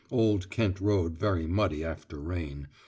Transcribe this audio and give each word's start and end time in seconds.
(Old 0.09 0.49
Kent 0.49 0.79
Road 0.81 1.15
very 1.19 1.45
muddy 1.45 1.85
after 1.85 2.17
rain. 2.17 2.67